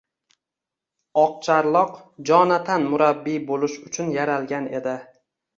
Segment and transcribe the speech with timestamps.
[1.23, 1.93] Oqcharloq
[2.31, 4.99] Jonatan murabbiy bo‘lish uchun yaralgan edi.